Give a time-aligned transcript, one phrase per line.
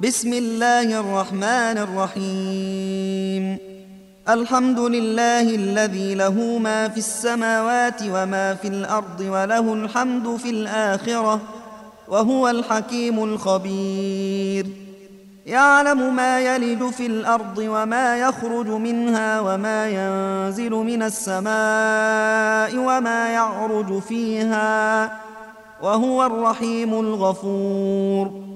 [0.00, 3.58] بسم الله الرحمن الرحيم.
[4.28, 11.40] الحمد لله الذي له ما في السماوات وما في الأرض وله الحمد في الآخرة
[12.08, 14.66] وهو الحكيم الخبير.
[15.46, 25.12] يعلم ما يلج في الأرض وما يخرج منها وما ينزل من السماء وما يعرج فيها
[25.82, 28.55] وهو الرحيم الغفور.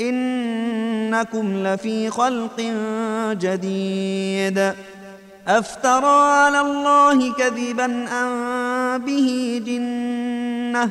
[0.00, 2.60] إنكم لفي خلق
[3.32, 4.72] جديد.
[5.48, 10.90] أفترى على الله كذبا أم به جنة؟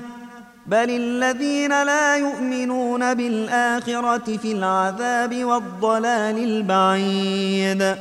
[0.68, 7.96] بل الذين لا يؤمنون بالآخرة في العذاب والضلال البعيد.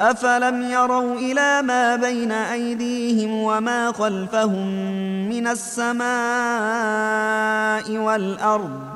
[0.00, 4.66] أفلم يروا إلى ما بين أيديهم وما خلفهم
[5.28, 6.06] من السماء
[7.90, 8.95] والأرض؟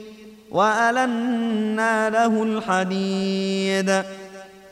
[0.51, 4.03] وألنا له الحديد.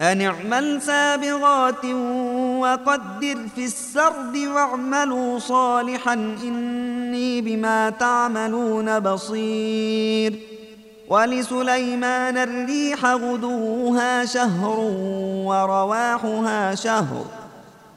[0.02, 1.86] أن اعمل سابغات
[2.60, 10.40] وقدر في السرد واعملوا صالحا إني بما تعملون بصير.
[11.08, 14.80] ولسليمان الريح غدوها شهر
[15.46, 17.39] ورواحها شهر.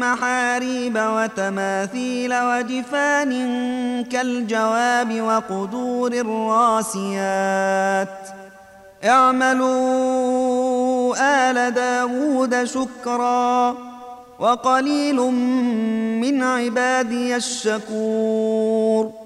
[0.00, 3.32] محاريب وتماثيل وجفان
[4.04, 8.08] كالجواب وقدور الراسيات.
[9.04, 10.36] اعملوا
[11.18, 13.74] آل داود شكرا
[14.38, 15.16] وقليل
[16.20, 19.25] من عبادي الشكور.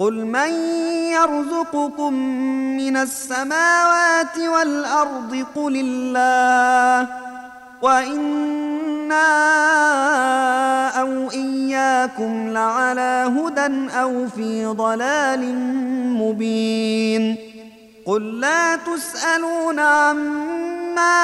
[0.00, 0.52] قل من
[1.12, 2.12] يرزقكم
[2.76, 7.08] من السماوات والأرض قل الله
[7.82, 9.28] وإنا
[11.00, 15.54] أو إياكم لعلى هدى أو في ضلال
[16.16, 17.36] مبين
[18.06, 21.20] قل لا تسألون عما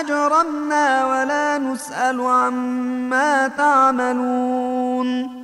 [0.00, 5.43] أجرمنا ولا نسأل عما تعملون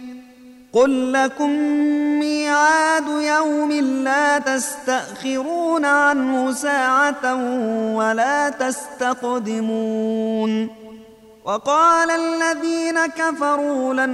[0.73, 1.49] قل لكم
[2.19, 3.71] ميعاد يوم
[4.03, 7.35] لا تستأخرون عنه ساعة
[7.95, 10.01] ولا تستقدمون
[11.45, 14.11] وقال الذين كفروا لن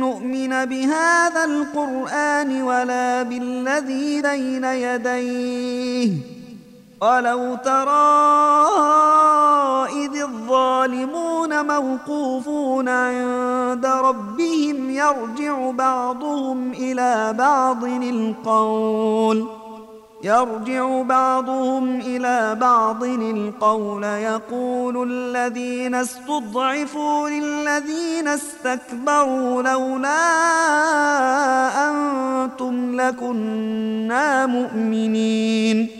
[0.00, 6.10] نؤمن بهذا القرآن ولا بالذي بين يديه
[7.00, 8.60] ولو ترى
[9.90, 19.46] إذ الظالمون موقوفون عند ربهم يرجع بعضهم إلى بعض القول
[20.22, 30.20] يرجع بعضهم إلى بعض القول يقول الذين استضعفوا للذين استكبروا لولا
[31.90, 35.99] أنتم لكنا مؤمنين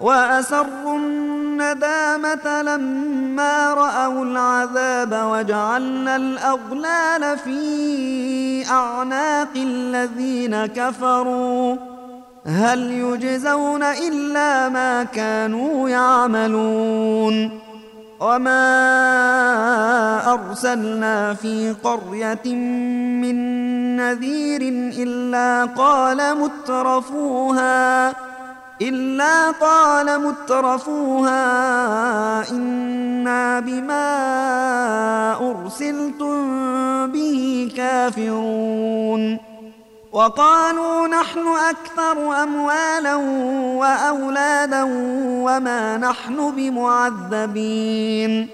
[0.00, 11.76] وأسروا الندامة لما رأوا العذاب وجعلنا الأغلال في أعناق الذين كفروا.
[12.46, 17.60] هل يجزون إلا ما كانوا يعملون.
[18.20, 18.62] وما
[20.32, 23.36] أرسلنا في قرية من
[23.96, 24.62] نذير
[25.02, 28.12] إلا قال مترفوها.
[28.82, 31.40] إلا قال مترفوها
[32.50, 34.08] إنا بما
[35.50, 36.36] أرسلتم
[37.06, 39.38] به كافرون.
[40.12, 43.14] وقالوا نحن أكثر أموالا
[43.76, 44.82] وأولادا
[45.44, 48.48] وما نحن بمعذبين.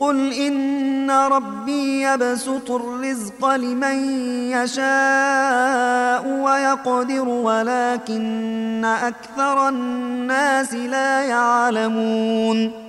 [0.00, 12.86] قل إن ربي يبسط الرزق لمن يشاء ويقدر ولكن أكثر الناس لا يعلمون.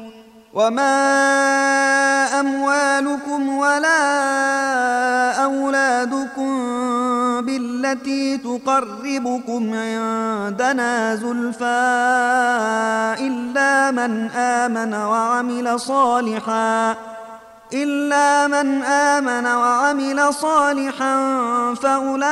[0.53, 0.97] وما
[2.39, 3.97] أموالكم ولا
[5.43, 6.66] أولادكم
[7.81, 11.85] بالتي تقربكم عندنا زلفى
[13.19, 16.95] إلا من آمن وعمل صالحا
[17.73, 21.15] إلا من آمن وعمل صالحا
[21.73, 22.23] فأولئك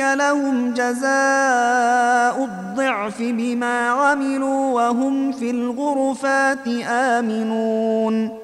[0.00, 8.43] لهم جزاء الضعف بما عملوا وهم في الغرفات آمنون.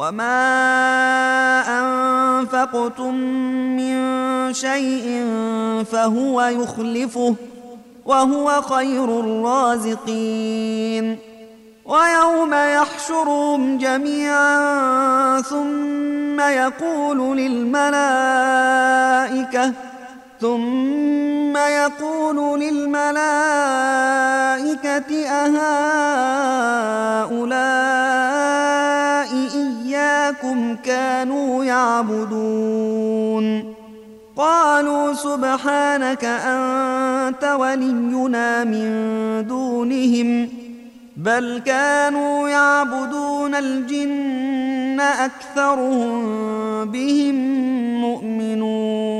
[0.00, 3.14] وما أنفقتم
[3.76, 3.96] من
[4.54, 5.26] شيء
[5.92, 7.34] فهو يخلفه
[8.06, 11.18] وهو خير الرازقين
[11.84, 17.90] ويوم يحشرهم جميعا ثم يقول للملائكة
[20.40, 23.20] ثم يقول للملائكة
[25.28, 27.29] أهؤلاء
[30.50, 33.44] إياكم كانوا يعبدون.
[34.36, 38.90] قالوا سبحانك أنت ولينا من
[39.46, 40.48] دونهم
[41.16, 46.10] بل كانوا يعبدون الجن أكثرهم
[46.84, 47.34] بهم
[48.00, 49.19] مؤمنون.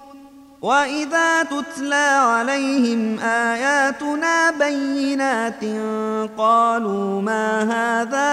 [0.61, 5.63] واذا تتلى عليهم اياتنا بينات
[6.37, 8.31] قالوا ما هذا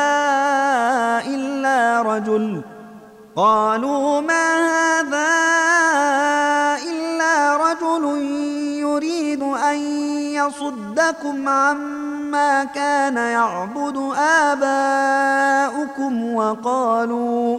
[1.26, 2.62] الا رجل
[3.36, 5.28] قالوا ما هذا
[6.90, 8.04] الا رجل
[8.78, 9.78] يريد ان
[10.34, 14.12] يصدكم عما كان يعبد
[14.50, 17.58] اباؤكم وقالوا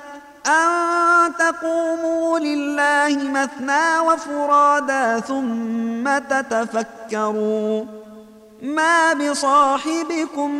[0.47, 7.85] أن تقوموا لله مثنى وفرادا ثم تتفكروا
[8.61, 10.51] ما بصاحبكم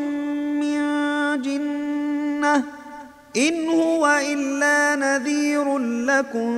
[0.62, 0.82] من
[1.42, 2.64] جنة
[3.38, 6.52] إن هو إلا نذير لكم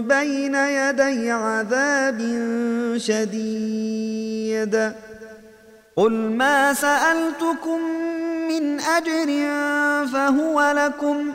[0.00, 2.18] بين يدي عذاب
[2.96, 4.92] شديد.
[5.96, 7.80] قل ما سألتكم
[8.48, 9.28] من أجر
[10.12, 11.34] فهو لكم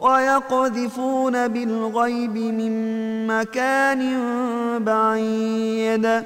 [0.00, 4.20] ويقذفون بالغيب من مكان
[4.84, 6.22] بعيد.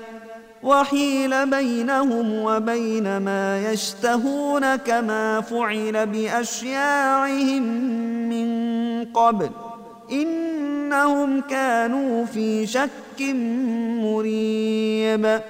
[0.62, 7.62] وحيل بينهم وبين ما يشتهون كما فعل بأشياعهم
[8.28, 8.50] من
[9.04, 9.50] قبل.
[10.12, 13.20] إنهم كانوا في شك
[14.02, 15.40] مريب.